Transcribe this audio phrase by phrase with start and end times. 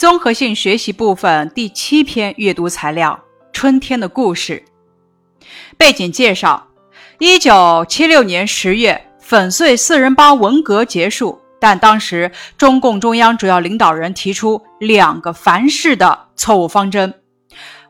[0.00, 4.64] 综合性学习部分第七篇阅读材料：春天的故事。
[5.76, 6.68] 背景介绍：
[7.18, 17.12] 一九七六年十月，粉碎四人帮文革结束，但当时中共中央主要领导人提出两个凡是的错误方针，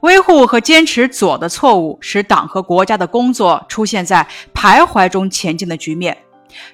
[0.00, 6.18] 维护和坚持左的错误，使党和国家的工作出现在徘徊中前进的局面。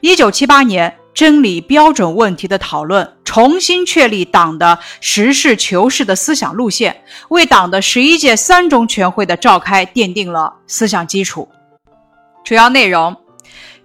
[0.01, 0.97] 一九七八年。
[1.17, 11.49] 真理标准问题的讨论，重新确立党的实事求是的思想路线，为党的十一届三中全会的召开奠定了思想基础。
[12.45, 13.17] 主要内容：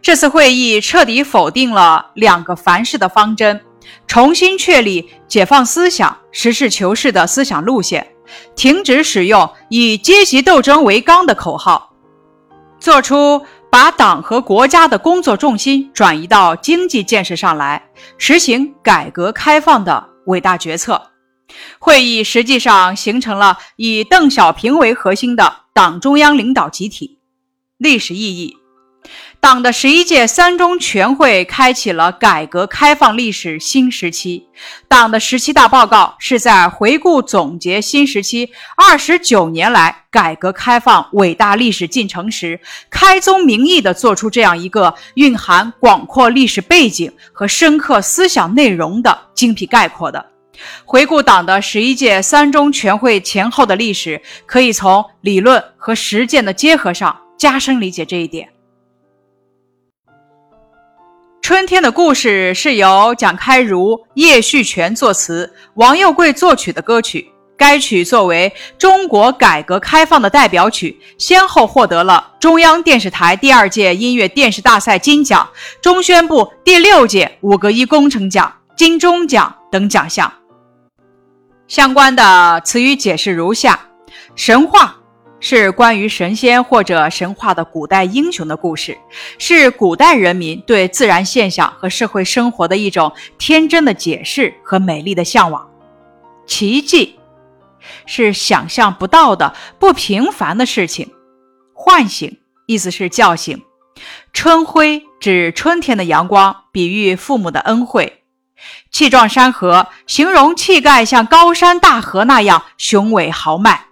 [0.01, 3.61] 这次会议彻底否定了两个凡是的方针，
[4.05, 8.05] 重新确立解放思想、实事求是的思想路线，
[8.57, 11.93] 停止使用以阶级斗争为纲的口号，
[12.77, 13.45] 做出。
[13.71, 17.81] 把党和国家的工作重心转移到经济建设上来，
[18.17, 21.01] 实行改革开放的伟大决策。
[21.79, 27.19] 会议实际上形成了以邓小平为核心的党中央领导集体。
[27.77, 28.57] 历史意义。
[29.41, 34.47] 党的十一届三中全会开启了改革开放历史新时期。
[34.87, 42.61] 党的十七大报告是在回顾总结新时期二十九年来改革开放伟大历史进程时，
[42.91, 50.23] 开宗明义地作出这样一个蕴含广阔历史背景和深刻思想内容的精辟概括的。
[50.85, 58.47] 回顾党的十一届三中全会前后的历史，可以从理论和实践的结合上加深理解这一点。
[61.41, 67.31] 春天的故事是由蒋开儒、叶旭全作词，王佑贵作曲的歌曲。
[67.57, 75.49] 该曲作为中国改革开放的代表曲，先后获得了中央电视台第二届音乐电视大赛金奖、
[75.81, 80.31] 中宣部第六届五个一工程奖、金钟奖等奖项。
[81.67, 83.79] 相关的词语解释如下：
[84.35, 85.00] 神话。
[85.41, 88.97] 是关于神仙或者神话的古代英雄的故事，
[89.37, 95.67] 是古代人民对自然现象和社会生活的一种天真的解释和美丽的向往。
[96.45, 97.19] 奇迹
[98.05, 101.11] 是想象不到的不平凡的事情。
[101.73, 103.61] 唤醒意思是叫醒。
[104.33, 108.23] 春晖指春天的阳光，比喻父母的恩惠。
[108.91, 113.85] 气壮山河形容气概像高山大河那样雄伟豪迈。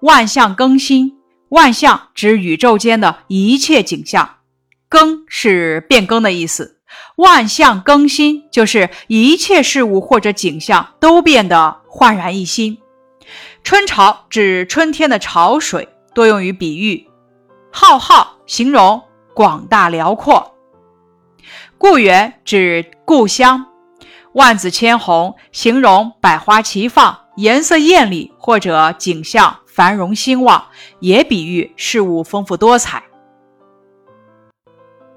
[0.00, 1.18] 万象更新，
[1.50, 4.36] 万象指宇宙间的一切景象，
[4.88, 6.78] 更是变更的意思。
[7.16, 12.78] 万象更新就是一切事物或者景象都变得焕然一新。
[13.62, 17.06] 春潮指春天的潮水，多用于比喻。
[17.70, 19.02] 浩浩形容
[19.34, 20.54] 广大辽阔。
[21.76, 23.66] 故园指故乡。
[24.32, 29.58] 万紫千红形容百花齐放，颜色艳丽或者景象。
[29.80, 30.66] 繁荣兴旺，
[30.98, 33.02] 也比喻事物丰富多彩。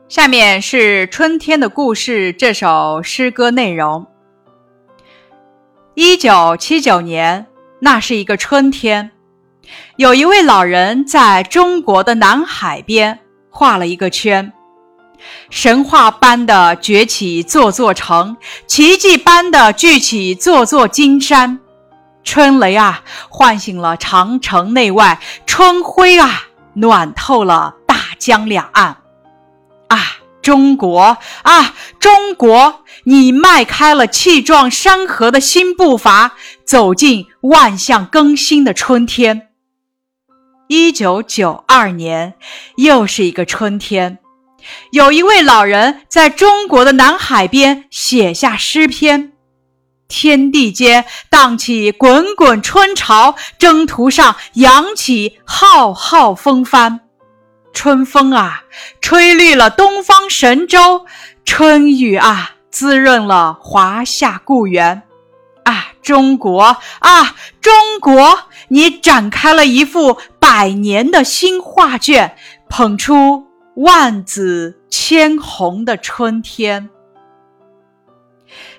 [0.08, 4.08] 下面是《春天的故事》这首诗歌内容。
[5.96, 7.46] 一九七九年，
[7.82, 9.12] 那是一个春天，
[9.98, 13.20] 有一位老人在中国的南海边
[13.50, 14.54] 画了一个圈，
[15.50, 21.60] 神话般的崛起座座城，奇迹般的聚起座座金山。
[22.24, 28.98] 春雷啊，唤醒了长城内外；春晖啊，暖透了大江两岸。
[29.90, 30.00] 啊，
[30.42, 36.34] 中国啊，中国，你迈开了气壮山河的新步伐，
[36.66, 39.50] 走进万象更新的春天。
[40.68, 42.34] 一九九二年，
[42.78, 44.18] 又是一个春天，
[44.92, 49.33] 有一位老人在中国的南海边写下诗篇。
[50.08, 57.00] 天地间荡起滚滚春潮，征途上扬起浩浩风帆。
[57.74, 58.64] 春风啊，
[59.02, 61.06] 吹绿了东方神州；
[61.44, 65.02] 春雨啊，滋润了华夏故园。
[65.64, 72.36] 啊，中国啊，中国，你展开了一幅百年的新画卷，
[72.70, 73.48] 捧出
[73.78, 76.90] 万紫千红的春天。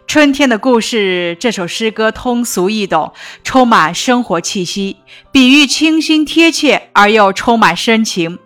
[0.07, 3.13] 春天的故事这首诗歌通俗易懂，
[3.43, 4.97] 充满生活气息，
[5.33, 8.39] 比喻清新贴切而又充满深情，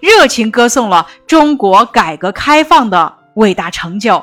[0.00, 4.22] 热情歌颂了中国改革开放的伟大成就。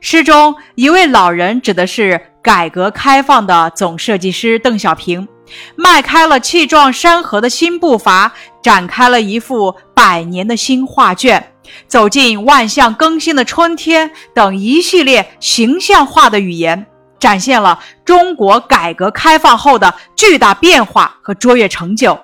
[0.00, 5.26] 诗中一位老人指的是改革开放的总设计师邓小平，
[5.74, 8.32] 迈开了气壮山河的新步伐，
[8.62, 11.52] 展开了一幅百年的新画卷。
[11.86, 16.86] 走进万象更新的春天等一系列形象化的语言，
[17.18, 22.18] 展现了中国改革开放后的巨大变化和卓越成就。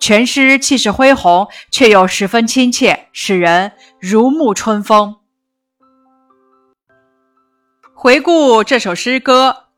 [0.00, 5.16] 全诗气势恢宏，却又十分亲切，使人如沐春风。
[7.94, 9.68] 回顾这首诗歌，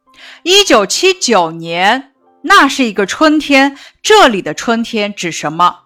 [0.42, 2.12] 一九七九年，
[2.42, 3.78] 那是一个春天。
[4.02, 5.85] 这里的春天指什么？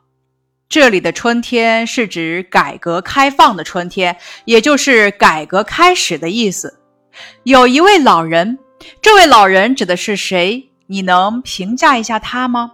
[0.71, 6.79] 这里的春天是指改革开放的春天，也就是改革开始的意思。
[7.43, 8.57] 有一位老人，
[9.03, 10.71] 这位老人指的是谁？
[10.87, 12.71] 你能评价一下他吗？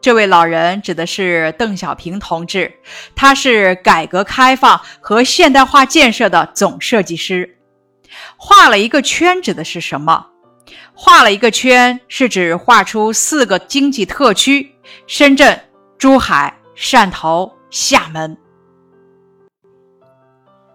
[0.00, 2.74] 这位老人指的是邓小平同志，
[3.14, 7.56] 他是改革开放和现代化建设的总设计师。
[8.36, 10.26] 画了一个圈指的是什么？
[10.92, 14.74] 画了一个圈是指画出四个经济特区：
[15.06, 15.60] 深圳、
[15.96, 18.36] 珠海、汕头、厦门。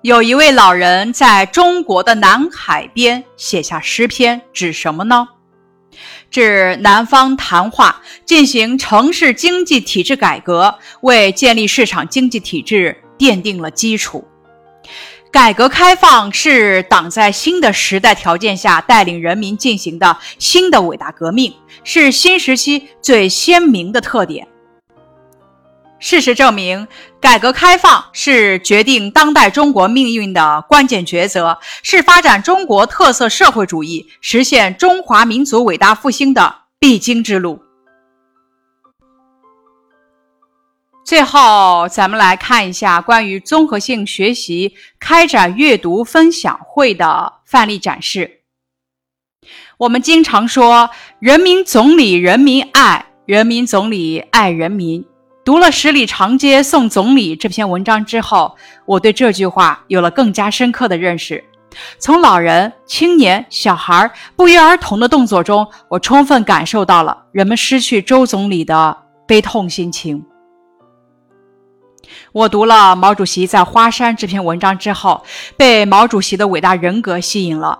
[0.01, 5.27] 有一位老人在中国的南海边写下诗篇，指什么呢？
[6.31, 14.27] 指南方谈话，进行城市经济体制改革，为建立市场经济体制奠定了基础。
[15.31, 21.53] 改革开放是党在新的时代条件下带领人民进行的新的伟大革命，
[21.83, 24.47] 是新时期最鲜明的特点。
[26.01, 26.87] 事实证明，
[27.21, 37.61] 改革开放是决定当代中国命运的关键抉择，是发展中国特色社会主义、实现中华民族伟大复兴的必经之路。
[41.05, 48.41] 最后，咱们来看一下关于综合性学习开展阅读分享会的范例展示。
[49.77, 50.89] 我们经常说
[51.19, 55.05] “人民总理人民爱，人民总理爱人民”。
[55.43, 58.55] 读了《十里长街送总理》这篇文章之后，
[58.85, 61.43] 我对这句话有了更加深刻的认识。
[61.97, 68.95] 从老人、青年、小孩不约而同的动作中，我充分感受到了人们失去周总理的
[69.27, 70.23] 悲痛心情。
[72.33, 75.23] 我读了毛主席在《花山》这篇文章之后，
[75.57, 77.79] 被毛主席的伟大人格吸引了。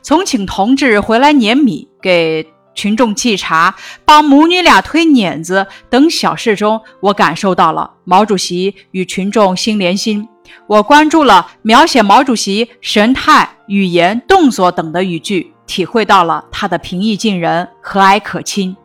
[0.00, 2.50] 从请同志回来碾米给。
[2.74, 3.74] 群众沏茶、
[4.04, 10.28] 帮母女俩推碾子等小事中，我感受到了毛主席与群众心连心。
[10.66, 18.76] 我关注了描写毛主席神态、语言、动作等的语句，体会到了他的平易近人、和蔼可亲。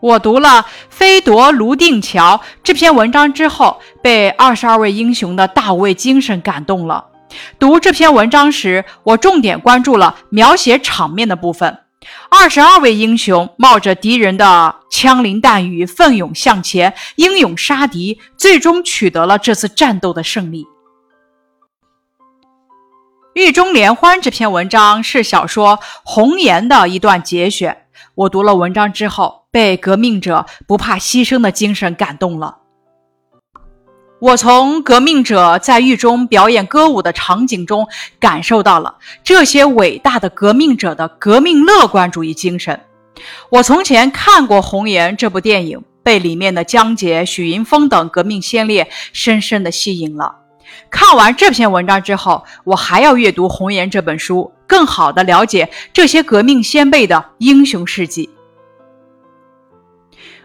[0.00, 0.48] 我读了
[0.88, 7.09] 《飞夺泸定桥》这篇文章之后，被二十二位英雄的大无畏精神感动了。
[7.58, 11.78] 读这篇文章时，我重点关注了描写场面的部分。
[12.30, 20.64] 二十二位英雄冒着敌人的枪林弹雨，奋勇向前，英勇杀敌，最终取得了这次战斗的胜利。
[23.34, 27.86] 《狱中联欢》这篇文章是小说《红颜》的一段节选。
[28.14, 32.58] 我读了文章之后，被革命者不怕牺牲的精神感动了。
[34.20, 37.88] 我从革命者在狱中表演歌舞的场景中，
[38.18, 42.78] 感受到了这些伟大的革命者的革命乐观主义精神。
[43.48, 50.36] 我从前看过《红岩》这部电影，被里面的江姐、许云峰等革命先烈深深的吸引了。
[50.90, 58.28] 看完这篇文章之后，我还要阅读《红岩》这本书，更好的了解这些革命先辈的英雄事迹。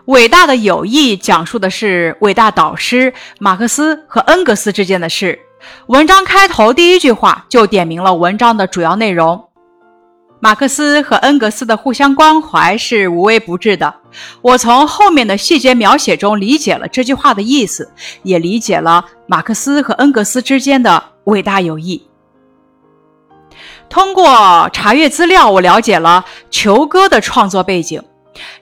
[0.06, 5.40] 伟大的友谊讲述的是伟大导师马克思和恩格斯之间的事。
[5.88, 9.50] 文章开头第一句话就点明了文章的主要内容：
[10.40, 13.92] 马克思和恩格斯的互相关怀是无微不至的。
[14.44, 22.08] 我从后面的细节描写中理解了这句话的意思，也理解了马克思和恩格斯之间的伟大友谊。
[23.90, 28.04] 通过查阅资料，我了解了《球歌》的创作背景。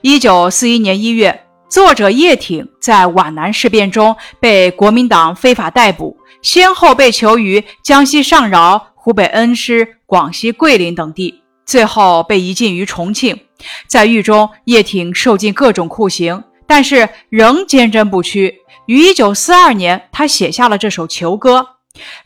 [0.02, 13.38] 一九四一年一月，作者叶挺在皖南事变中被国民党非法逮捕，先后被囚于江西上饶、湖北恩施、广西桂林等地，最后被移禁于重庆。
[13.86, 18.54] 在狱中，叶挺受尽各种酷刑，但是仍坚贞不屈。
[18.86, 21.66] 于一九四二年，他写下了这首囚歌。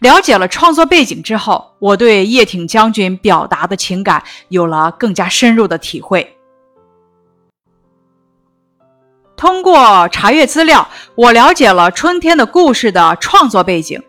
[0.00, 6.34] 了解了创作背景之后，我对叶挺将军表达的情感有了更加深入的体会。
[9.38, 13.96] 通过查阅资料，我了解了《春天的故事》的创作背景。《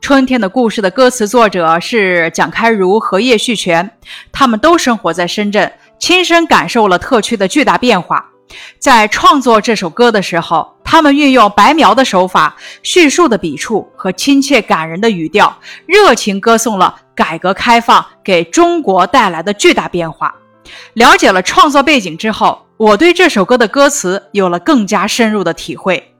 [0.00, 3.98] 春天的故事》的歌词作者是蒋开儒和叶旭全，
[4.32, 8.24] 他们都生活在深圳，亲身感受了特区的巨大变化。
[8.78, 20.34] 在创作这首歌的时候，他们运用白描的手法、叙述的笔触和亲切感人的语调，热情歌颂了改革开放给中国带来的巨大变化。
[20.94, 26.14] 了解了创作背景之后，我对这首歌的歌词有了更加深入的体会。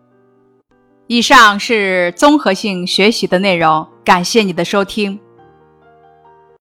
[1.07, 5.19] 以上是综合性学习的内容，感谢你的收听。